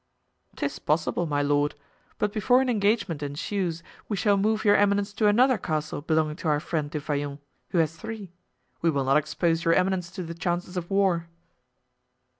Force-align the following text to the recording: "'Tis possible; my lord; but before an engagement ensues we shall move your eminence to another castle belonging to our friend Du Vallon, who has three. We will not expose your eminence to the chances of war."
"'Tis 0.55 0.79
possible; 0.79 1.27
my 1.27 1.43
lord; 1.43 1.75
but 2.17 2.33
before 2.33 2.59
an 2.59 2.69
engagement 2.71 3.21
ensues 3.21 3.83
we 4.09 4.17
shall 4.17 4.35
move 4.35 4.65
your 4.65 4.75
eminence 4.75 5.13
to 5.13 5.27
another 5.27 5.59
castle 5.59 6.01
belonging 6.01 6.35
to 6.35 6.47
our 6.47 6.59
friend 6.59 6.89
Du 6.89 6.99
Vallon, 6.99 7.37
who 7.69 7.77
has 7.77 7.95
three. 7.95 8.31
We 8.81 8.89
will 8.89 9.03
not 9.03 9.17
expose 9.17 9.63
your 9.63 9.75
eminence 9.75 10.09
to 10.13 10.23
the 10.23 10.33
chances 10.33 10.75
of 10.75 10.89
war." 10.89 11.27